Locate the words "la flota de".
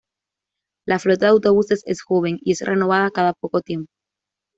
0.87-1.33